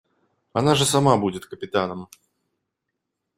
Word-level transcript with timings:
Она 0.53 0.73
же 0.73 0.83
сама 0.83 1.15
будет 1.15 1.45
капитаном. 1.45 2.09